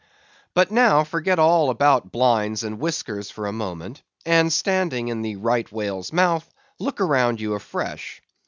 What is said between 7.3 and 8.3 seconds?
you afresh.